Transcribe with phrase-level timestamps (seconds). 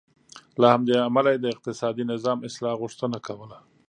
[0.61, 3.57] له همدې امله یې د اقتصادي نظام اصلاح غوښتنه کوله.